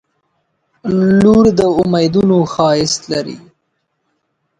•لور 1.21 1.45
د 1.59 1.61
امیدونو 1.81 2.37
ښایست 2.53 3.01
لري. 3.11 3.37